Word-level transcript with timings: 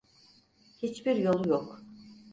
Hiçbir 0.81 1.15
yolu 1.15 1.49
yok. 1.49 1.83